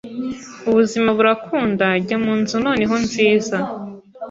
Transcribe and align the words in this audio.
ubuzima 0.69 1.09
burakunda 1.17 1.85
njya 1.99 2.17
munzu 2.23 2.55
noneho 2.65 2.95
nziza 3.05 3.57